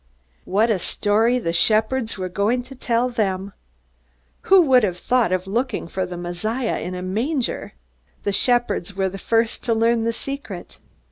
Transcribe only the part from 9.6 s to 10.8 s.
to learn the secret.